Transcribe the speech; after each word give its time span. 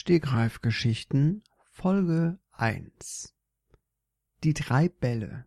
Stegreifgeschichten 0.00 1.42
Folge 1.72 2.38
1 2.52 3.34
Die 4.44 4.54
drei 4.54 4.88
Bälle. 4.88 5.44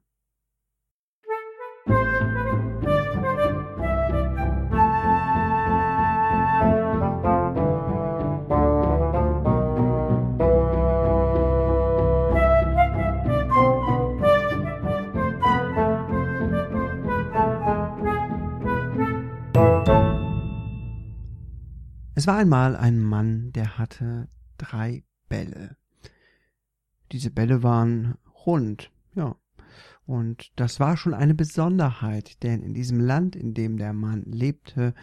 Es 22.15 22.27
war 22.27 22.36
einmal 22.36 22.75
ein 22.75 23.02
Mann, 23.02 23.54
der 23.54 23.77
hatte 23.77 24.27
drei 24.62 25.04
Bälle. 25.28 25.75
Diese 27.12 27.31
Bälle 27.31 27.63
waren 27.63 28.17
rund, 28.45 28.91
ja. 29.16 29.35
Und 30.05 30.52
das 30.55 30.80
war 30.80 30.98
schon 30.98 31.13
eine 31.13 31.35
Besonderheit, 31.35 32.44
denn 32.44 32.63
in 32.63 32.73
diesem 32.73 32.99
Land, 32.99 33.35
in 33.35 33.54
dem 33.54 33.77
der 33.77 33.94
Mann 33.94 34.23
lebte, 34.23 34.94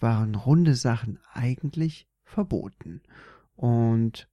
waren 0.00 0.34
runde 0.34 0.74
Sachen 0.74 1.18
eigentlich 1.32 2.08
verboten. 2.22 3.02
Und 3.56 4.28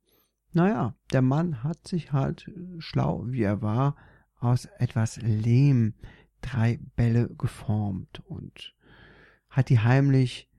naja, 0.54 0.96
der 1.12 1.22
Mann 1.22 1.64
hat 1.64 1.88
sich 1.88 2.12
halt, 2.12 2.50
schlau 2.80 3.26
wie 3.28 3.44
er 3.44 3.62
war, 3.62 3.96
aus 4.40 4.66
etwas 4.80 5.18
Lehm 5.18 5.94
drei 6.42 6.80
Bälle 6.96 7.30
geformt 7.36 8.22
und 8.26 8.74
hat 9.50 9.70
die 9.70 9.80
heimlich 9.80 10.50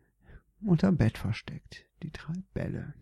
unterm 0.61 0.97
Bett 0.97 1.19
versteckt, 1.19 1.87
die 2.03 2.13
drei 2.13 2.35
Bälle. 2.55 2.95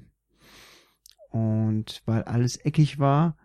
Und 1.30 2.02
weil 2.06 2.24
alles 2.24 2.56
eckig 2.56 2.98
war, 2.98 3.36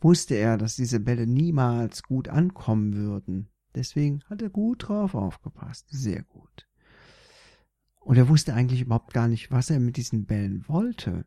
wusste 0.00 0.34
er, 0.34 0.58
dass 0.58 0.76
diese 0.76 1.00
Bälle 1.00 1.26
niemals 1.26 2.02
gut 2.02 2.28
ankommen 2.28 2.94
würden. 2.94 3.48
Deswegen 3.74 4.22
hat 4.28 4.42
er 4.42 4.50
gut 4.50 4.88
drauf 4.88 5.14
aufgepasst, 5.14 5.86
sehr 5.90 6.22
gut. 6.22 6.66
Und 8.00 8.16
er 8.16 8.28
wusste 8.28 8.54
eigentlich 8.54 8.82
überhaupt 8.82 9.12
gar 9.12 9.26
nicht, 9.26 9.50
was 9.50 9.68
er 9.70 9.80
mit 9.80 9.96
diesen 9.96 10.26
Bällen 10.26 10.64
wollte. 10.68 11.26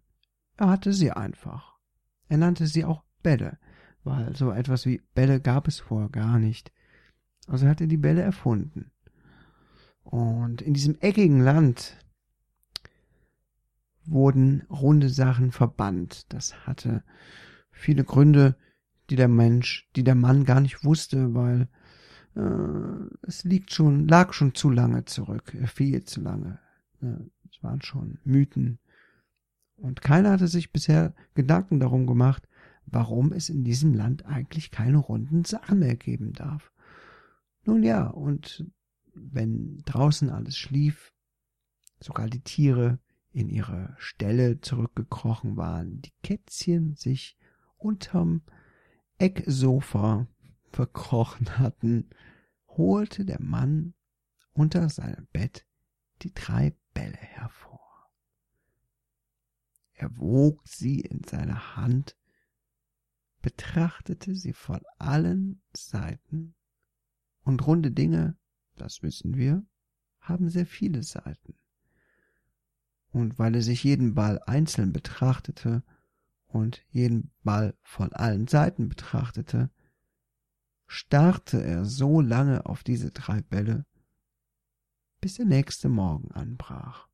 Er 0.56 0.70
hatte 0.70 0.94
sie 0.94 1.12
einfach. 1.12 1.78
Er 2.28 2.38
nannte 2.38 2.68
sie 2.68 2.86
auch 2.86 3.04
Bälle, 3.22 3.58
weil 4.04 4.36
so 4.36 4.52
etwas 4.52 4.86
wie 4.86 5.02
Bälle 5.14 5.42
gab 5.42 5.68
es 5.68 5.80
vorher 5.80 6.10
gar 6.10 6.40
nicht. 6.40 6.72
Also 7.48 7.68
hat 7.68 7.82
er 7.82 7.88
die 7.88 7.98
Bälle 7.98 8.22
erfunden. 8.22 8.92
Und 10.04 10.62
in 10.62 10.74
diesem 10.74 10.98
eckigen 11.00 11.42
Land 11.42 11.98
wurden 14.10 14.64
runde 14.70 15.10
Sachen 15.10 15.52
verbannt. 15.52 16.32
Das 16.34 16.66
hatte 16.66 17.04
viele 17.72 18.04
Gründe, 18.04 18.56
die 19.10 19.16
der 19.16 19.28
Mensch, 19.28 19.90
die 19.96 20.04
der 20.04 20.16
Mann 20.16 20.46
gar 20.46 20.60
nicht 20.60 20.84
wusste, 20.84 21.34
weil 21.34 21.68
äh, 22.36 23.28
es 23.28 23.44
liegt 23.44 23.74
schon, 23.74 24.08
lag 24.08 24.34
schon 24.34 24.54
zu 24.54 24.70
lange 24.70 25.06
zurück, 25.06 25.56
viel 25.68 26.04
zu 26.04 26.22
lange. 26.22 26.60
Es 27.50 27.64
waren 27.64 27.82
schon 27.82 28.20
Mythen. 28.24 28.80
Und 29.76 30.02
keiner 30.02 30.32
hatte 30.32 30.48
sich 30.48 30.72
bisher 30.72 31.14
Gedanken 31.34 31.80
darum 31.80 32.06
gemacht, 32.06 32.48
warum 32.86 33.32
es 33.32 33.50
in 33.50 33.64
diesem 33.64 33.94
Land 33.94 34.26
eigentlich 34.26 34.72
keine 34.72 34.98
runden 34.98 35.46
Sachen 35.46 35.80
mehr 35.80 35.96
geben 35.96 36.34
darf. 36.34 36.72
Nun 37.64 37.84
ja, 37.84 38.08
und 38.08 38.66
wenn 39.14 39.82
draußen 39.86 40.30
alles 40.30 40.58
schlief, 40.58 41.14
sogar 42.00 42.28
die 42.28 42.42
Tiere 42.42 43.00
in 43.40 43.50
ihre 43.50 43.96
Ställe 43.98 44.62
zurückgekrochen 44.62 45.58
waren, 45.58 46.02
die 46.02 46.14
Kätzchen 46.24 46.96
sich 46.96 47.38
unterm 47.78 48.42
Ecksofa 49.18 50.28
verkrochen 50.72 51.58
hatten, 51.58 52.10
holte 52.68 53.26
der 53.26 53.42
Mann 53.42 53.94
unter 54.54 54.90
seinem 54.90 55.28
Bett 55.32 55.66
die 56.22 56.34
drei 56.34 56.76
Bälle 56.94 57.18
hervor. 57.18 58.12
Er 59.94 60.16
wog 60.18 60.62
sie 60.68 61.00
in 61.00 61.24
seiner 61.24 61.76
Hand, 61.76 62.18
betrachtete 63.42 64.36
sie 64.36 64.54
von 64.54 64.82
allen 64.98 65.62
Seiten, 65.74 66.56
und 67.44 67.66
runde 67.66 67.92
Dinge 67.92 68.38
das 68.80 69.04
wissen 69.04 69.36
wir, 69.36 69.66
haben 70.20 70.50
sehr 70.50 70.66
viele 70.66 71.04
Seiten. 71.04 71.56
Und 73.12 73.40
weil 73.40 73.56
er 73.56 73.62
sich 73.62 73.84
jeden 73.84 74.14
Ball 74.14 74.40
einzeln 74.46 74.94
betrachtete 74.94 75.84
und 76.48 76.86
jeden 76.90 77.32
Ball 77.44 77.76
von 77.82 78.14
allen 78.14 78.48
Seiten 78.48 78.90
betrachtete, 78.90 79.72
starrte 80.88 81.64
er 81.64 81.86
so 81.86 82.22
lange 82.22 82.66
auf 82.66 82.84
diese 82.84 83.12
drei 83.12 83.42
Bälle, 83.42 83.86
bis 85.22 85.36
der 85.36 85.46
nächste 85.46 85.90
Morgen 85.90 86.32
anbrach. 86.32 87.08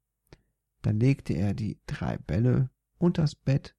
Dann 0.81 0.99
legte 0.99 1.33
er 1.33 1.53
die 1.53 1.79
drei 1.85 2.17
Bälle 2.17 2.69
unters 2.97 3.35
Bett, 3.35 3.75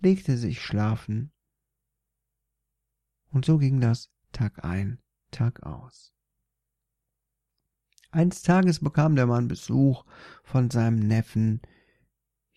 legte 0.00 0.36
sich 0.36 0.60
schlafen, 0.60 1.32
und 3.30 3.46
so 3.46 3.56
ging 3.56 3.80
das 3.80 4.10
Tag 4.32 4.62
ein, 4.64 5.00
Tag 5.30 5.62
aus. 5.62 6.12
Eines 8.12 8.42
Tages 8.42 8.80
bekam 8.80 9.16
der 9.16 9.26
Mann 9.26 9.48
Besuch 9.48 10.04
von 10.44 10.70
seinem 10.70 10.98
Neffen 10.98 11.62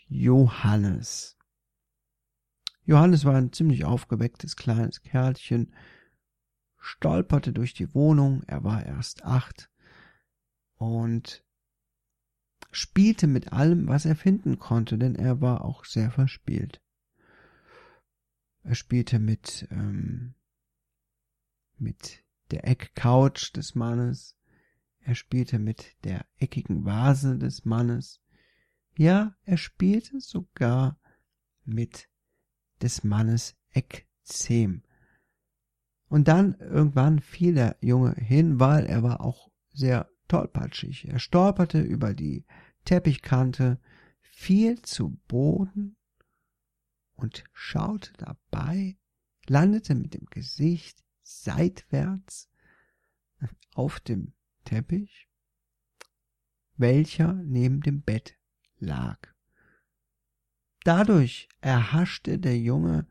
Johannes. 0.07 1.37
Johannes 2.83 3.23
war 3.23 3.35
ein 3.35 3.53
ziemlich 3.53 3.85
aufgewecktes 3.85 4.57
kleines 4.57 5.01
Kerlchen, 5.01 5.73
stolperte 6.77 7.53
durch 7.53 7.73
die 7.73 7.93
Wohnung, 7.95 8.43
er 8.47 8.65
war 8.65 8.85
erst 8.85 9.23
acht, 9.23 9.71
und 10.75 11.41
spielte 12.71 13.25
mit 13.25 13.53
allem, 13.53 13.87
was 13.87 14.03
er 14.03 14.17
finden 14.17 14.59
konnte, 14.59 14.97
denn 14.97 15.15
er 15.15 15.39
war 15.39 15.63
auch 15.63 15.85
sehr 15.85 16.11
verspielt. 16.11 16.81
Er 18.63 18.75
spielte 18.75 19.19
mit, 19.19 19.69
ähm, 19.71 20.35
mit 21.77 22.25
der 22.51 22.67
Eckcouch 22.67 23.53
des 23.53 23.73
Mannes, 23.73 24.34
er 25.05 25.13
spielte 25.13 25.59
mit 25.59 25.95
der 26.03 26.25
eckigen 26.37 26.83
Vase 26.83 27.37
des 27.37 27.63
Mannes. 27.63 28.21
Ja, 28.97 29.35
er 29.43 29.57
spielte 29.57 30.19
sogar 30.19 30.99
mit 31.63 32.09
des 32.81 33.03
Mannes 33.03 33.55
Eckzem. 33.69 34.81
Und 36.07 36.27
dann 36.27 36.55
irgendwann 36.55 37.19
fiel 37.19 37.53
der 37.53 37.77
Junge 37.81 38.15
hin, 38.15 38.59
weil 38.59 38.87
er 38.87 39.03
war 39.03 39.21
auch 39.21 39.51
sehr 39.71 40.09
tollpatschig. 40.27 41.07
Er 41.07 41.19
stolperte 41.19 41.81
über 41.81 42.15
die 42.15 42.43
Teppichkante, 42.85 43.79
fiel 44.21 44.81
zu 44.81 45.19
Boden 45.27 45.97
und 47.13 47.43
schaute 47.53 48.11
dabei, 48.17 48.97
landete 49.45 49.93
mit 49.93 50.15
dem 50.15 50.25
Gesicht 50.25 51.03
seitwärts 51.21 52.49
auf 53.75 53.99
dem 53.99 54.33
Teppich, 54.65 55.29
welcher 56.75 57.33
neben 57.33 57.81
dem 57.81 58.01
Bett 58.01 58.37
lag. 58.79 59.17
Dadurch 60.83 61.47
erhaschte 61.61 62.37
der 62.37 62.59
Junge 62.59 63.07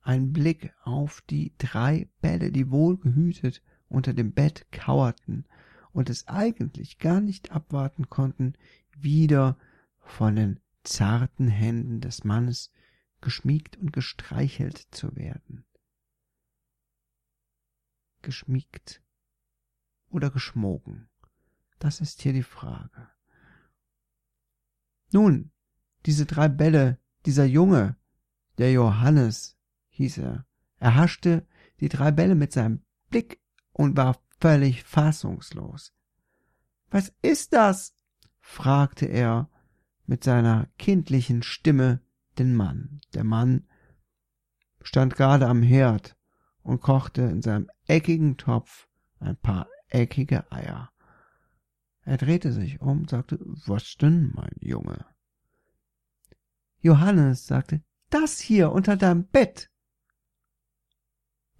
einen 0.00 0.32
Blick 0.32 0.72
auf 0.82 1.20
die 1.22 1.54
drei 1.58 2.08
Bälle, 2.20 2.50
die 2.50 2.70
wohlgehütet 2.70 3.62
unter 3.88 4.12
dem 4.12 4.32
Bett 4.32 4.66
kauerten 4.72 5.46
und 5.92 6.10
es 6.10 6.26
eigentlich 6.26 6.98
gar 6.98 7.20
nicht 7.20 7.52
abwarten 7.52 8.08
konnten, 8.10 8.54
wieder 8.96 9.56
von 10.00 10.36
den 10.36 10.60
zarten 10.82 11.48
Händen 11.48 12.00
des 12.00 12.24
Mannes 12.24 12.72
geschmiegt 13.20 13.76
und 13.76 13.92
gestreichelt 13.92 14.88
zu 14.90 15.14
werden. 15.16 15.64
Geschmiegt 18.22 19.03
oder 20.14 20.30
geschmogen? 20.30 21.08
Das 21.78 22.00
ist 22.00 22.22
hier 22.22 22.32
die 22.32 22.42
Frage. 22.42 23.08
Nun, 25.12 25.50
diese 26.06 26.24
drei 26.24 26.48
Bälle, 26.48 26.98
dieser 27.26 27.44
Junge, 27.44 27.96
der 28.58 28.72
Johannes, 28.72 29.56
hieß 29.90 30.18
er, 30.18 30.46
erhaschte 30.78 31.46
die 31.80 31.88
drei 31.88 32.10
Bälle 32.10 32.34
mit 32.34 32.52
seinem 32.52 32.82
Blick 33.10 33.40
und 33.72 33.96
war 33.96 34.20
völlig 34.40 34.84
fassungslos. 34.84 35.92
Was 36.90 37.12
ist 37.22 37.52
das? 37.52 37.94
fragte 38.40 39.06
er 39.06 39.50
mit 40.06 40.22
seiner 40.22 40.68
kindlichen 40.78 41.42
Stimme 41.42 42.00
den 42.38 42.54
Mann. 42.54 43.00
Der 43.14 43.24
Mann 43.24 43.66
stand 44.82 45.16
gerade 45.16 45.48
am 45.48 45.62
Herd 45.62 46.16
und 46.62 46.80
kochte 46.80 47.22
in 47.22 47.42
seinem 47.42 47.70
eckigen 47.86 48.36
Topf 48.36 48.88
ein 49.18 49.36
paar 49.36 49.66
eckige 49.94 50.50
Eier. 50.52 50.90
Er 52.02 52.18
drehte 52.18 52.52
sich 52.52 52.80
um, 52.80 53.08
sagte, 53.08 53.38
was 53.40 53.96
denn, 53.96 54.32
mein 54.34 54.54
Junge? 54.60 55.06
Johannes 56.80 57.46
sagte, 57.46 57.82
das 58.10 58.38
hier 58.40 58.72
unter 58.72 58.96
deinem 58.96 59.24
Bett. 59.24 59.70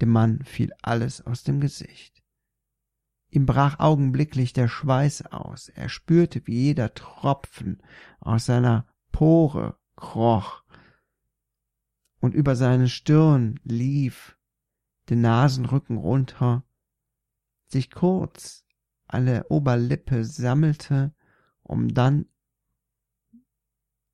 Dem 0.01 0.11
Mann 0.11 0.45
fiel 0.45 0.73
alles 0.83 1.25
aus 1.25 1.45
dem 1.45 1.61
Gesicht. 1.61 2.23
Ihm 3.31 3.47
brach 3.47 3.79
augenblicklich 3.79 4.53
der 4.53 4.69
Schweiß 4.69 5.27
aus, 5.27 5.69
er 5.69 5.89
spürte, 5.89 6.47
wie 6.47 6.65
jeder 6.65 6.93
Tropfen 6.95 7.83
aus 8.21 8.47
seiner 8.47 8.87
Pore 9.13 9.79
kroch 9.97 10.63
und 12.21 12.35
über 12.35 12.55
seine 12.55 12.89
Stirn 12.89 13.59
lief, 13.65 14.37
den 15.09 15.21
Nasenrücken 15.21 15.97
runter, 15.97 16.63
sich 17.69 17.90
kurz 17.90 18.64
an 19.06 19.26
der 19.26 19.50
Oberlippe 19.50 20.25
sammelte, 20.25 21.14
um 21.62 21.93
dann 21.93 22.26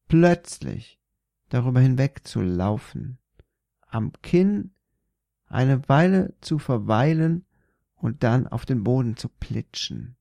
plötzlich 0.09 1.01
darüber 1.49 1.81
hinwegzulaufen, 1.81 3.19
am 3.87 4.13
Kinn 4.23 4.75
eine 5.47 5.89
Weile 5.89 6.35
zu 6.41 6.59
verweilen 6.59 7.45
und 7.95 8.23
dann 8.23 8.47
auf 8.47 8.65
den 8.65 8.85
Boden 8.85 9.17
zu 9.17 9.29
plitschen. 9.29 10.17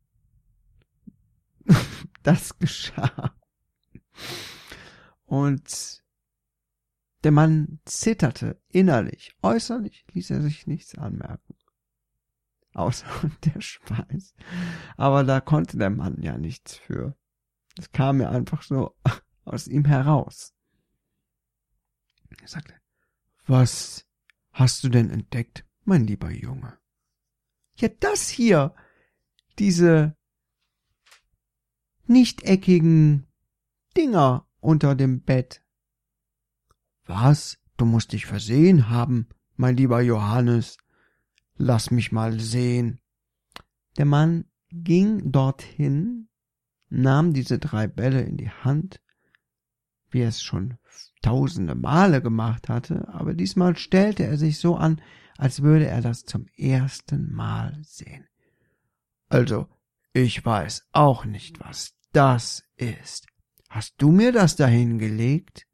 das 2.23 2.57
geschah. 2.57 3.35
Und 5.25 6.03
der 7.23 7.31
Mann 7.31 7.79
zitterte 7.85 8.61
innerlich, 8.69 9.35
äußerlich 9.41 10.05
ließ 10.13 10.31
er 10.31 10.41
sich 10.41 10.67
nichts 10.67 10.97
anmerken. 10.97 11.48
Außer 12.79 13.05
der 13.43 13.59
Schweiß. 13.59 14.33
Aber 14.95 15.25
da 15.25 15.41
konnte 15.41 15.77
der 15.77 15.89
Mann 15.89 16.21
ja 16.21 16.37
nichts 16.37 16.77
für. 16.77 17.13
Es 17.77 17.91
kam 17.91 18.21
ja 18.21 18.29
einfach 18.29 18.61
so 18.61 18.95
aus 19.43 19.67
ihm 19.67 19.83
heraus. 19.83 20.53
Er 22.41 22.47
sagte, 22.47 22.73
was 23.45 24.07
hast 24.53 24.85
du 24.85 24.89
denn 24.89 25.09
entdeckt, 25.09 25.65
mein 25.83 26.07
lieber 26.07 26.31
Junge? 26.31 26.79
Ja, 27.75 27.89
das 27.99 28.29
hier, 28.29 28.73
diese 29.57 30.15
nichteckigen 32.05 33.27
Dinger 33.97 34.47
unter 34.61 34.95
dem 34.95 35.21
Bett. 35.21 35.65
Was? 37.03 37.59
Du 37.75 37.83
musst 37.83 38.13
dich 38.13 38.25
versehen 38.25 38.87
haben, 38.89 39.27
mein 39.57 39.75
lieber 39.75 39.99
Johannes. 39.99 40.77
Lass 41.61 41.91
mich 41.91 42.13
mal 42.13 42.39
sehen. 42.39 43.01
Der 43.97 44.05
Mann 44.05 44.45
ging 44.71 45.29
dorthin, 45.29 46.29
nahm 46.87 47.33
diese 47.33 47.59
drei 47.59 47.85
Bälle 47.85 48.21
in 48.21 48.37
die 48.37 48.49
Hand, 48.49 49.01
wie 50.09 50.21
er 50.21 50.29
es 50.29 50.41
schon 50.41 50.77
tausende 51.21 51.75
Male 51.75 52.21
gemacht 52.21 52.69
hatte, 52.69 53.09
aber 53.09 53.33
diesmal 53.33 53.75
stellte 53.75 54.23
er 54.23 54.37
sich 54.37 54.57
so 54.57 54.77
an, 54.77 55.01
als 55.37 55.61
würde 55.61 55.87
er 55.87 55.99
das 55.99 56.23
zum 56.23 56.47
ersten 56.55 57.29
Mal 57.33 57.77
sehen. 57.83 58.25
Also, 59.27 59.67
ich 60.13 60.43
weiß 60.45 60.87
auch 60.93 61.25
nicht, 61.25 61.59
was 61.59 61.93
das 62.13 62.63
ist. 62.77 63.27
Hast 63.69 63.95
du 63.97 64.11
mir 64.11 64.31
das 64.31 64.55
dahingelegt? 64.55 65.67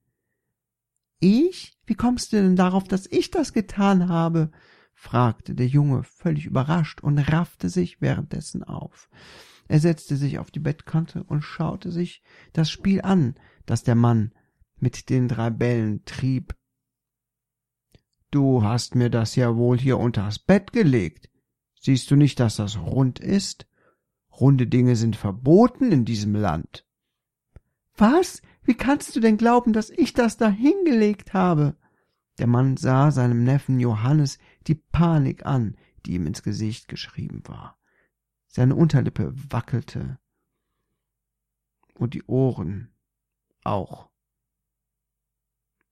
Ich? 1.19 1.77
Wie 1.85 1.93
kommst 1.93 2.33
du 2.33 2.37
denn 2.37 2.55
darauf, 2.55 2.85
dass 2.87 3.05
ich 3.05 3.29
das 3.29 3.53
getan 3.53 4.09
habe? 4.09 4.51
Fragte 4.95 5.53
der 5.53 5.67
Junge 5.67 6.03
völlig 6.03 6.45
überrascht 6.47 7.01
und 7.01 7.19
raffte 7.19 7.69
sich 7.69 8.01
währenddessen 8.01 8.63
auf. 8.63 9.09
Er 9.67 9.79
setzte 9.79 10.15
sich 10.15 10.39
auf 10.39 10.49
die 10.49 10.59
Bettkante 10.59 11.23
und 11.23 11.41
schaute 11.41 11.91
sich 11.91 12.23
das 12.53 12.71
Spiel 12.71 13.01
an, 13.01 13.35
das 13.65 13.83
der 13.83 13.95
Mann 13.95 14.31
mit 14.77 15.09
den 15.09 15.27
drei 15.27 15.49
Bällen 15.49 16.03
trieb. 16.05 16.55
Du 18.31 18.63
hast 18.63 18.95
mir 18.95 19.09
das 19.09 19.35
ja 19.35 19.55
wohl 19.55 19.77
hier 19.77 19.97
unters 19.97 20.39
Bett 20.39 20.71
gelegt. 20.71 21.29
Siehst 21.79 22.09
du 22.09 22.15
nicht, 22.15 22.39
dass 22.39 22.55
das 22.55 22.77
rund 22.77 23.19
ist? 23.19 23.67
Runde 24.31 24.67
Dinge 24.67 24.95
sind 24.95 25.15
verboten 25.15 25.91
in 25.91 26.05
diesem 26.05 26.35
Land. 26.35 26.85
Was? 27.95 28.41
Wie 28.63 28.73
kannst 28.73 29.15
du 29.15 29.19
denn 29.19 29.37
glauben, 29.37 29.71
dass 29.71 29.89
ich 29.89 30.13
das 30.13 30.37
da 30.37 30.49
hingelegt 30.49 31.33
habe? 31.33 31.77
Der 32.39 32.47
Mann 32.47 32.75
sah 32.75 33.11
seinem 33.11 33.43
Neffen 33.43 33.79
Johannes 33.79 34.39
die 34.67 34.75
Panik 34.75 35.45
an, 35.45 35.75
die 36.05 36.13
ihm 36.13 36.27
ins 36.27 36.43
Gesicht 36.43 36.87
geschrieben 36.87 37.41
war. 37.45 37.77
Seine 38.47 38.75
Unterlippe 38.75 39.33
wackelte 39.51 40.19
und 41.95 42.13
die 42.13 42.23
Ohren 42.23 42.93
auch. 43.63 44.09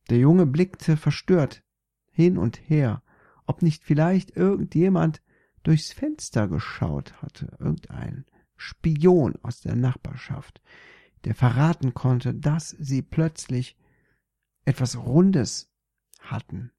Der 0.09 0.17
Junge 0.17 0.45
blickte 0.45 0.97
verstört 0.97 1.63
hin 2.11 2.37
und 2.37 2.69
her, 2.69 3.01
ob 3.45 3.61
nicht 3.61 3.83
vielleicht 3.83 4.35
irgendjemand 4.35 5.21
durchs 5.63 5.91
Fenster 5.91 6.47
geschaut 6.47 7.21
hatte, 7.21 7.55
irgendein 7.59 8.25
Spion 8.55 9.35
aus 9.41 9.61
der 9.61 9.75
Nachbarschaft, 9.75 10.61
der 11.25 11.35
verraten 11.35 11.93
konnte, 11.93 12.33
dass 12.33 12.69
sie 12.69 13.01
plötzlich 13.01 13.77
etwas 14.65 14.97
Rundes 14.97 15.73
hatten. 16.19 16.71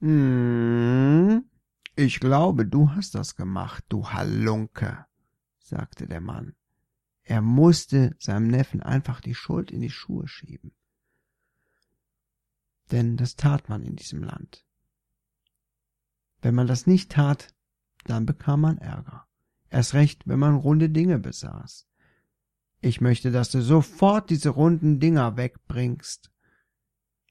Hm, 0.00 1.44
ich 1.94 2.20
glaube, 2.20 2.66
du 2.66 2.90
hast 2.90 3.14
das 3.14 3.36
gemacht, 3.36 3.84
du 3.88 4.10
Halunke, 4.10 5.06
sagte 5.58 6.06
der 6.06 6.20
Mann. 6.20 6.54
Er 7.22 7.40
musste 7.40 8.14
seinem 8.18 8.48
Neffen 8.48 8.82
einfach 8.82 9.20
die 9.20 9.34
Schuld 9.34 9.70
in 9.70 9.80
die 9.80 9.90
Schuhe 9.90 10.28
schieben. 10.28 10.72
Denn 12.92 13.16
das 13.16 13.34
tat 13.34 13.68
man 13.68 13.82
in 13.82 13.96
diesem 13.96 14.22
Land. 14.22 14.64
Wenn 16.40 16.54
man 16.54 16.68
das 16.68 16.86
nicht 16.86 17.10
tat, 17.10 17.48
dann 18.04 18.26
bekam 18.26 18.60
man 18.60 18.78
Ärger. 18.78 19.26
Erst 19.70 19.94
recht, 19.94 20.28
wenn 20.28 20.38
man 20.38 20.54
runde 20.54 20.88
Dinge 20.88 21.18
besaß. 21.18 21.88
Ich 22.80 23.00
möchte, 23.00 23.32
dass 23.32 23.50
du 23.50 23.60
sofort 23.60 24.30
diese 24.30 24.50
runden 24.50 25.00
Dinger 25.00 25.36
wegbringst. 25.36 26.30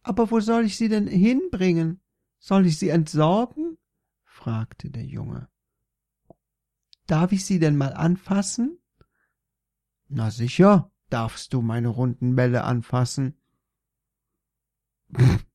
Aber 0.04 0.30
wo 0.32 0.40
soll 0.42 0.66
ich 0.66 0.76
sie 0.76 0.90
denn 0.90 1.08
hinbringen? 1.08 2.02
Soll 2.40 2.66
ich 2.66 2.78
sie 2.78 2.90
entsorgen? 2.90 3.78
fragte 4.24 4.90
der 4.90 5.06
Junge. 5.06 5.50
Darf 7.08 7.32
ich 7.32 7.46
sie 7.46 7.60
denn 7.60 7.78
mal 7.78 7.94
anfassen? 7.94 8.80
Na 10.08 10.32
sicher, 10.32 10.92
darfst 11.10 11.54
du 11.54 11.62
meine 11.62 11.88
runden 11.88 12.36
Bälle 12.36 12.64
anfassen. 12.64 13.38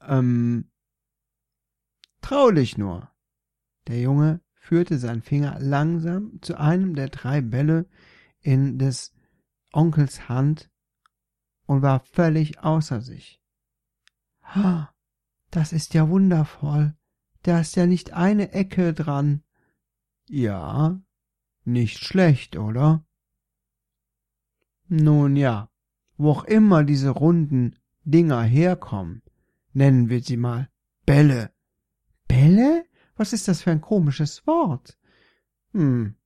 ähm, 0.00 0.70
trau 2.20 2.50
dich 2.50 2.78
nur. 2.78 3.10
Der 3.88 4.00
Junge 4.00 4.40
führte 4.54 4.98
seinen 4.98 5.22
Finger 5.22 5.58
langsam 5.58 6.40
zu 6.42 6.56
einem 6.58 6.94
der 6.94 7.08
drei 7.08 7.40
Bälle 7.40 7.88
in 8.40 8.78
des 8.78 9.12
Onkels 9.72 10.28
Hand 10.28 10.70
und 11.66 11.82
war 11.82 12.00
völlig 12.00 12.60
außer 12.60 13.00
sich. 13.00 13.40
Ha, 14.42 14.91
das 15.52 15.72
ist 15.72 15.94
ja 15.94 16.08
wundervoll. 16.08 16.96
Da 17.42 17.60
ist 17.60 17.76
ja 17.76 17.86
nicht 17.86 18.14
eine 18.14 18.52
Ecke 18.52 18.94
dran. 18.94 19.42
Ja, 20.28 21.00
nicht 21.64 21.98
schlecht, 21.98 22.56
oder? 22.56 23.04
Nun 24.88 25.36
ja, 25.36 25.70
wo 26.16 26.30
auch 26.30 26.44
immer 26.44 26.84
diese 26.84 27.10
runden 27.10 27.76
Dinger 28.04 28.42
herkommen, 28.42 29.22
nennen 29.72 30.08
wir 30.08 30.22
sie 30.22 30.36
mal 30.36 30.68
Bälle. 31.04 31.52
Bälle? 32.26 32.84
Was 33.14 33.32
ist 33.32 33.46
das 33.46 33.62
für 33.62 33.72
ein 33.72 33.80
komisches 33.80 34.46
Wort? 34.46 34.98
Hm. 35.72 36.16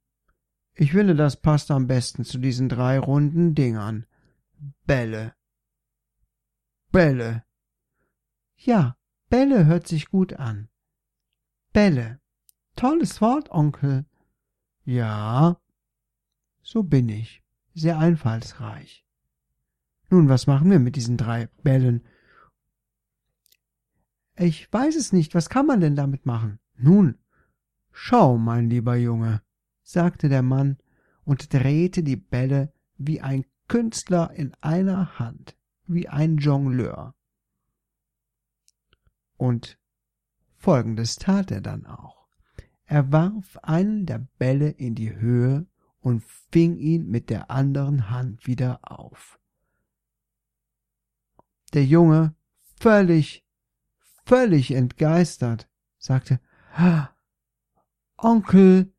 Ich 0.75 0.92
finde, 0.92 1.16
das 1.16 1.40
passt 1.40 1.71
am 1.71 1.87
besten 1.87 2.25
zu 2.25 2.38
diesen 2.38 2.68
drei 2.68 2.99
runden 2.99 3.54
Dingern. 3.54 4.06
Bälle. 4.87 5.35
Bälle. 6.92 7.45
Ja, 8.56 8.97
Bälle 9.28 9.66
hört 9.66 9.88
sich 9.88 10.09
gut 10.09 10.35
an. 10.35 10.68
Bälle. 11.73 12.21
Tolles 12.76 13.21
Wort, 13.21 13.50
Onkel. 13.50 14.04
Ja, 14.85 15.61
so 16.62 16.83
bin 16.83 17.09
ich. 17.09 17.42
Sehr 17.75 17.99
einfallsreich. 17.99 19.04
Nun, 20.11 20.28
was 20.28 20.47
machen 20.47 20.71
wir 20.71 20.78
mit 20.78 20.97
diesen 20.97 21.16
drei 21.16 21.47
Bällen? 21.62 22.04
Ich 24.37 24.73
weiß 24.73 24.95
es 24.97 25.12
nicht. 25.12 25.35
Was 25.35 25.49
kann 25.49 25.66
man 25.66 25.80
denn 25.80 25.97
damit 25.97 26.26
machen? 26.26 26.59
Nun, 26.76 27.18
schau, 27.90 28.38
mein 28.38 28.71
lieber 28.71 28.97
Junge, 28.97 29.42
sagte 29.83 30.28
der 30.28 30.42
Mann 30.42 30.78
und 31.25 31.52
drehte 31.52 32.02
die 32.02 32.16
Bälle 32.16 32.73
wie 32.99 33.21
ein 33.21 33.45
Künstler 33.68 34.30
in 34.33 34.54
einer 34.61 35.18
Hand, 35.18 35.56
wie 35.87 36.09
ein 36.09 36.37
Jongleur. 36.37 37.14
Und 39.37 39.78
folgendes 40.57 41.16
tat 41.16 41.50
er 41.50 41.61
dann 41.61 41.87
auch. 41.87 42.26
Er 42.85 43.12
warf 43.12 43.59
einen 43.62 44.07
der 44.07 44.26
Bälle 44.38 44.71
in 44.71 44.95
die 44.95 45.14
Höhe 45.14 45.66
und 46.00 46.23
fing 46.52 46.76
ihn 46.76 47.09
mit 47.09 47.31
der 47.31 47.50
anderen 47.50 48.11
Hand 48.11 48.47
wieder 48.47 48.81
auf. 48.83 49.40
Der 51.75 51.85
Junge, 51.85 52.35
völlig, 52.78 53.45
völlig 54.25 54.71
entgeistert, 54.71 55.69
sagte, 55.99 56.40
Onkel, 58.16 58.93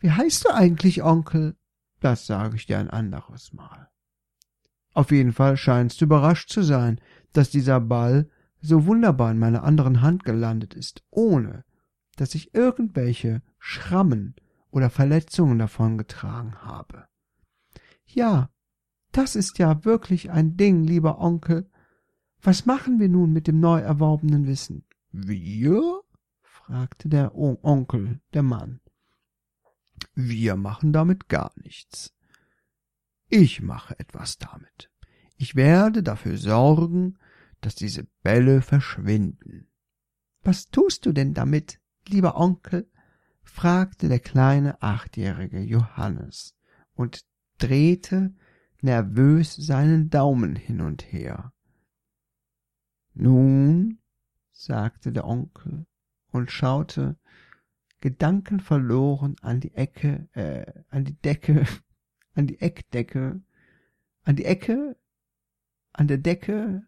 wie 0.00 0.10
heißt 0.10 0.44
du 0.44 0.54
eigentlich, 0.54 1.02
Onkel? 1.02 1.56
Das 2.00 2.26
sage 2.26 2.56
ich 2.56 2.66
dir 2.66 2.78
ein 2.78 2.90
anderes 2.90 3.52
Mal. 3.52 3.90
Auf 4.92 5.10
jeden 5.10 5.32
Fall 5.32 5.56
scheinst 5.56 6.00
du 6.00 6.04
überrascht 6.04 6.50
zu 6.50 6.62
sein, 6.62 7.00
dass 7.32 7.50
dieser 7.50 7.80
Ball 7.80 8.30
so 8.60 8.86
wunderbar 8.86 9.30
in 9.30 9.38
meiner 9.38 9.62
anderen 9.62 10.02
Hand 10.02 10.24
gelandet 10.24 10.74
ist, 10.74 11.04
ohne 11.10 11.64
dass 12.16 12.34
ich 12.34 12.54
irgendwelche 12.54 13.42
Schrammen 13.58 14.34
oder 14.70 14.90
Verletzungen 14.90 15.58
davongetragen 15.58 16.62
habe. 16.62 17.06
Ja, 18.06 18.50
das 19.12 19.36
ist 19.36 19.58
ja 19.58 19.84
wirklich 19.84 20.30
ein 20.30 20.56
Ding, 20.56 20.84
lieber 20.84 21.18
Onkel. 21.20 21.70
Was 22.40 22.66
machen 22.66 22.98
wir 22.98 23.08
nun 23.08 23.32
mit 23.32 23.46
dem 23.46 23.60
neu 23.60 23.80
erworbenen 23.80 24.46
Wissen? 24.46 24.84
Wir? 25.12 26.00
fragte 26.42 27.08
der 27.08 27.34
o 27.34 27.58
Onkel, 27.62 28.20
der 28.34 28.42
Mann. 28.42 28.80
Wir 30.14 30.56
machen 30.56 30.92
damit 30.92 31.28
gar 31.28 31.52
nichts. 31.56 32.14
Ich 33.28 33.62
mache 33.62 33.98
etwas 33.98 34.38
damit. 34.38 34.90
Ich 35.36 35.54
werde 35.54 36.02
dafür 36.02 36.36
sorgen, 36.36 37.18
dass 37.60 37.74
diese 37.74 38.04
Bälle 38.22 38.62
verschwinden. 38.62 39.68
Was 40.42 40.66
tust 40.66 41.06
du 41.06 41.12
denn 41.12 41.34
damit, 41.34 41.80
lieber 42.06 42.36
Onkel? 42.36 42.90
fragte 43.42 44.08
der 44.08 44.20
kleine 44.20 44.82
achtjährige 44.82 45.60
Johannes 45.60 46.54
und 46.94 47.24
drehte 47.56 48.34
nervös 48.82 49.56
seinen 49.56 50.10
Daumen 50.10 50.54
hin 50.54 50.80
und 50.80 51.12
her. 51.12 51.52
Nun, 53.14 53.98
sagte 54.52 55.12
der 55.12 55.26
Onkel 55.26 55.86
und 56.30 56.50
schaute 56.50 57.16
gedankenverloren 58.00 59.36
an 59.40 59.60
die 59.60 59.74
Ecke, 59.74 60.28
äh, 60.32 60.84
an 60.90 61.04
die 61.04 61.16
Decke, 61.16 61.66
an 62.34 62.46
die 62.46 62.60
Eckdecke, 62.60 63.40
an 64.22 64.36
die 64.36 64.44
Ecke, 64.44 64.96
an 65.92 66.06
der 66.06 66.18
Decke 66.18 66.87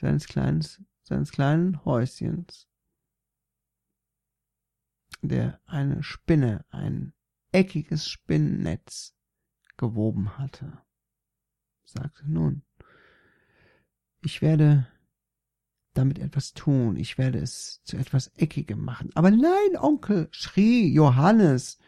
seines 0.00 0.26
kleinen, 0.26 0.64
seines 1.02 1.32
kleinen 1.32 1.84
Häuschens, 1.84 2.68
der 5.22 5.60
eine 5.66 6.02
Spinne, 6.02 6.64
ein 6.70 7.12
eckiges 7.52 8.08
Spinnennetz 8.08 9.14
gewoben 9.76 10.38
hatte, 10.38 10.80
sagte 11.84 12.30
nun, 12.30 12.62
ich 14.22 14.42
werde 14.42 14.86
damit 15.94 16.18
etwas 16.18 16.52
tun, 16.52 16.96
ich 16.96 17.18
werde 17.18 17.38
es 17.38 17.82
zu 17.84 17.96
etwas 17.96 18.28
Eckigem 18.36 18.84
machen. 18.84 19.10
Aber 19.14 19.30
nein, 19.30 19.76
Onkel, 19.76 20.28
schrie 20.30 20.92
Johannes 20.92 21.78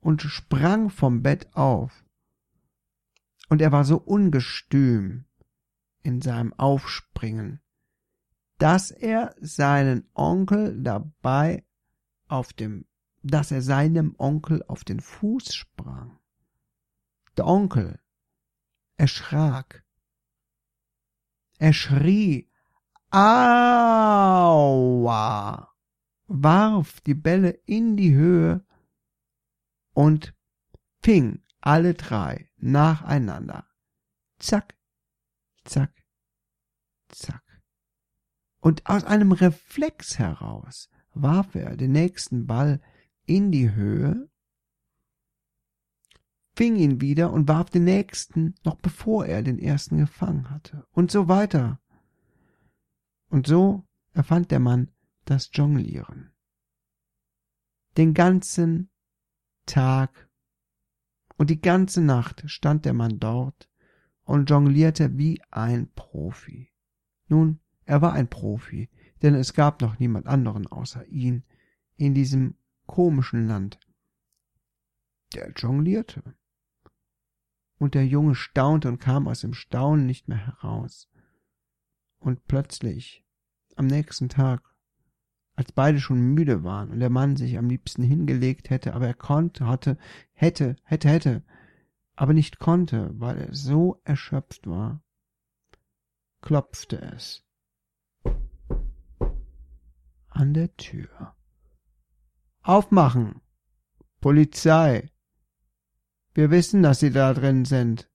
und 0.00 0.22
sprang 0.22 0.90
vom 0.90 1.22
Bett 1.22 1.54
auf. 1.54 2.04
Und 3.48 3.60
er 3.60 3.70
war 3.70 3.84
so 3.84 3.98
ungestüm 3.98 5.26
in 6.02 6.20
seinem 6.20 6.52
Aufspringen, 6.54 7.60
dass 8.58 8.90
er 8.90 9.34
seinen 9.40 10.08
Onkel 10.14 10.82
dabei 10.82 11.64
auf 12.28 12.52
dem, 12.52 12.86
dass 13.22 13.50
er 13.50 13.62
seinem 13.62 14.14
Onkel 14.18 14.62
auf 14.68 14.84
den 14.84 15.00
Fuß 15.00 15.54
sprang. 15.54 16.18
Der 17.36 17.46
Onkel 17.46 18.00
erschrak. 18.96 19.84
Er 21.58 21.72
schrie 21.72 22.50
Aua! 23.10 24.42
warf 26.26 27.00
die 27.02 27.14
Bälle 27.14 27.50
in 27.66 27.96
die 27.96 28.14
Höhe 28.14 28.64
und 29.92 30.34
fing 31.02 31.42
alle 31.60 31.94
drei 31.94 32.50
nacheinander. 32.56 33.66
Zack, 34.38 34.74
zack, 35.64 36.04
zack. 37.08 37.42
Und 38.60 38.86
aus 38.86 39.04
einem 39.04 39.32
Reflex 39.32 40.18
heraus 40.18 40.88
warf 41.14 41.54
er 41.54 41.76
den 41.76 41.92
nächsten 41.92 42.46
Ball 42.46 42.80
in 43.26 43.50
die 43.50 43.72
Höhe, 43.72 44.30
fing 46.54 46.76
ihn 46.76 47.00
wieder 47.00 47.32
und 47.32 47.48
warf 47.48 47.70
den 47.70 47.84
nächsten, 47.84 48.54
noch 48.64 48.76
bevor 48.76 49.26
er 49.26 49.42
den 49.42 49.58
ersten 49.58 49.98
gefangen 49.98 50.50
hatte. 50.50 50.86
Und 50.92 51.10
so 51.10 51.28
weiter 51.28 51.80
und 53.30 53.46
so 53.46 53.84
erfand 54.12 54.50
der 54.50 54.60
Mann 54.60 54.90
das 55.24 55.50
Jonglieren. 55.52 56.32
Den 57.96 58.14
ganzen 58.14 58.90
Tag 59.66 60.30
und 61.36 61.50
die 61.50 61.60
ganze 61.60 62.00
Nacht 62.00 62.44
stand 62.46 62.84
der 62.84 62.92
Mann 62.92 63.18
dort 63.18 63.71
und 64.24 64.48
jonglierte 64.50 65.16
wie 65.18 65.40
ein 65.50 65.90
Profi. 65.94 66.70
Nun, 67.28 67.60
er 67.84 68.02
war 68.02 68.12
ein 68.12 68.28
Profi, 68.28 68.88
denn 69.22 69.34
es 69.34 69.54
gab 69.54 69.80
noch 69.80 69.98
niemand 69.98 70.26
anderen 70.26 70.66
außer 70.66 71.06
ihn 71.06 71.44
in 71.96 72.14
diesem 72.14 72.54
komischen 72.86 73.46
Land. 73.46 73.78
Der 75.34 75.52
jonglierte. 75.52 76.22
Und 77.78 77.94
der 77.94 78.06
Junge 78.06 78.34
staunte 78.34 78.88
und 78.88 78.98
kam 78.98 79.26
aus 79.26 79.40
dem 79.40 79.54
Staunen 79.54 80.06
nicht 80.06 80.28
mehr 80.28 80.46
heraus. 80.46 81.08
Und 82.18 82.46
plötzlich 82.46 83.24
am 83.76 83.86
nächsten 83.86 84.28
Tag, 84.28 84.62
als 85.54 85.72
beide 85.72 86.00
schon 86.00 86.20
müde 86.20 86.62
waren 86.62 86.90
und 86.90 87.00
der 87.00 87.10
Mann 87.10 87.36
sich 87.36 87.58
am 87.58 87.68
liebsten 87.68 88.02
hingelegt 88.02 88.70
hätte, 88.70 88.94
aber 88.94 89.06
er 89.06 89.14
konnte, 89.14 89.66
hatte, 89.66 89.98
hätte, 90.32 90.76
hätte, 90.84 91.08
hätte, 91.08 91.42
aber 92.14 92.32
nicht 92.32 92.58
konnte, 92.58 93.10
weil 93.18 93.38
er 93.38 93.54
so 93.54 94.00
erschöpft 94.04 94.66
war, 94.66 95.02
klopfte 96.40 97.00
es 97.00 97.44
an 100.28 100.54
der 100.54 100.74
Tür. 100.76 101.36
Aufmachen! 102.62 103.40
Polizei! 104.20 105.10
Wir 106.34 106.50
wissen, 106.50 106.82
dass 106.82 107.00
Sie 107.00 107.10
da 107.10 107.34
drin 107.34 107.64
sind, 107.64 108.08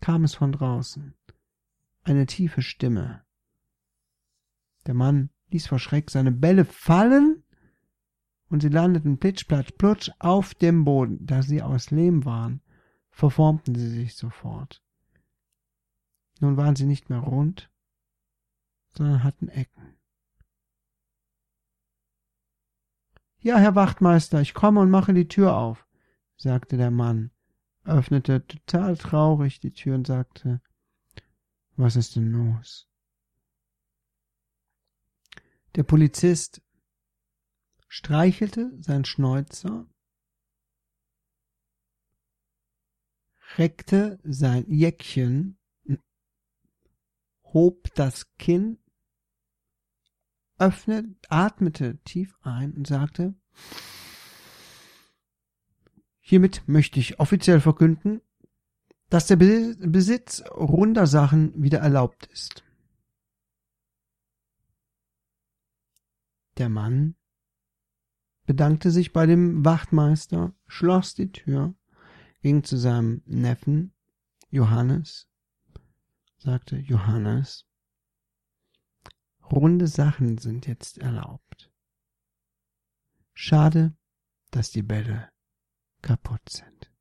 kam 0.00 0.24
es 0.24 0.34
von 0.34 0.52
draußen. 0.52 1.14
Eine 2.02 2.26
tiefe 2.26 2.62
Stimme. 2.62 3.24
Der 4.86 4.94
Mann 4.94 5.30
ließ 5.50 5.66
vor 5.66 5.78
Schreck 5.78 6.10
seine 6.10 6.32
Bälle 6.32 6.64
fallen 6.64 7.42
und 8.48 8.60
sie 8.60 8.68
landeten 8.68 9.18
plitsch, 9.18 9.46
platsch, 9.46 9.72
plutsch 9.78 10.10
auf 10.18 10.54
dem 10.54 10.84
Boden. 10.84 11.24
Da 11.26 11.42
sie 11.42 11.62
aus 11.62 11.90
Lehm 11.90 12.24
waren, 12.24 12.60
verformten 13.14 13.76
sie 13.76 13.88
sich 13.88 14.16
sofort. 14.16 14.82
Nun 16.40 16.56
waren 16.56 16.74
sie 16.74 16.84
nicht 16.84 17.10
mehr 17.10 17.20
rund, 17.20 17.70
sondern 18.90 19.22
hatten 19.22 19.48
Ecken. 19.48 19.96
Ja, 23.38 23.58
Herr 23.58 23.76
Wachtmeister, 23.76 24.40
ich 24.40 24.52
komme 24.52 24.80
und 24.80 24.90
mache 24.90 25.14
die 25.14 25.28
Tür 25.28 25.56
auf, 25.56 25.86
sagte 26.36 26.76
der 26.76 26.90
Mann, 26.90 27.30
öffnete 27.84 28.44
total 28.46 28.96
traurig 28.96 29.60
die 29.60 29.72
Tür 29.72 29.94
und 29.94 30.06
sagte, 30.06 30.60
was 31.76 31.96
ist 31.96 32.16
denn 32.16 32.32
los? 32.32 32.88
Der 35.76 35.84
Polizist 35.84 36.62
streichelte 37.86 38.72
sein 38.80 39.04
Schnäuzer, 39.04 39.86
reckte 43.58 44.18
sein 44.24 44.64
Jäckchen, 44.68 45.58
hob 47.44 47.94
das 47.94 48.34
Kinn, 48.38 48.78
öffnete, 50.58 51.14
atmete 51.28 51.98
tief 52.04 52.36
ein 52.42 52.72
und 52.72 52.86
sagte, 52.86 53.34
Hiermit 56.26 56.62
möchte 56.66 56.98
ich 56.98 57.20
offiziell 57.20 57.60
verkünden, 57.60 58.22
dass 59.10 59.26
der 59.26 59.36
Besitz 59.36 60.42
runder 60.50 61.06
Sachen 61.06 61.62
wieder 61.62 61.80
erlaubt 61.80 62.26
ist. 62.32 62.64
Der 66.56 66.70
Mann 66.70 67.14
bedankte 68.46 68.90
sich 68.90 69.12
bei 69.12 69.26
dem 69.26 69.64
Wachtmeister, 69.64 70.54
schloss 70.66 71.14
die 71.14 71.30
Tür, 71.30 71.74
ging 72.44 72.62
zu 72.62 72.76
seinem 72.76 73.22
Neffen 73.24 73.94
Johannes, 74.50 75.30
sagte 76.36 76.76
Johannes, 76.76 77.66
runde 79.50 79.86
Sachen 79.86 80.36
sind 80.36 80.66
jetzt 80.66 80.98
erlaubt. 80.98 81.72
Schade, 83.32 83.96
dass 84.50 84.70
die 84.70 84.82
Bälle 84.82 85.30
kaputt 86.02 86.46
sind. 86.50 86.93